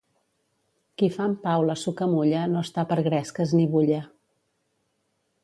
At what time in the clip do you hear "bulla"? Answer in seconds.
3.77-4.03